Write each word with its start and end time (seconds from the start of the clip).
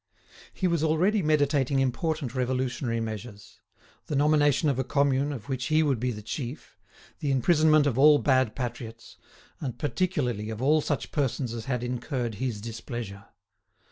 He 0.51 0.65
was 0.65 0.83
already 0.83 1.21
meditating 1.21 1.77
important 1.79 2.33
revolutionary 2.33 2.99
measures; 2.99 3.61
the 4.07 4.15
nomination 4.15 4.67
of 4.67 4.79
a 4.79 4.83
Commune 4.83 5.31
of 5.31 5.47
which 5.47 5.65
he 5.65 5.83
would 5.83 5.99
be 5.99 6.09
the 6.09 6.23
chief, 6.23 6.75
the 7.19 7.29
imprisonment 7.29 7.85
of 7.85 7.99
all 7.99 8.17
bad 8.17 8.55
patriots, 8.55 9.17
and 9.59 9.77
particularly 9.77 10.49
of 10.49 10.59
all 10.59 10.81
such 10.81 11.11
persons 11.11 11.53
as 11.53 11.65
had 11.65 11.83
incurred 11.83 12.33
his 12.41 12.59
displeasure. 12.61 13.25